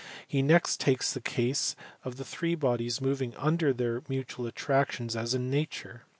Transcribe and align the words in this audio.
He 0.27 0.41
next 0.41 0.79
takes 0.79 1.13
the 1.13 1.21
case 1.21 1.75
of 2.03 2.15
three 2.15 2.55
bodies 2.55 2.99
moving 3.01 3.35
under 3.35 3.71
their 3.71 4.01
mutual 4.09 4.47
attractions 4.47 5.15
as 5.15 5.35
in 5.35 5.47
nature. 5.51 6.05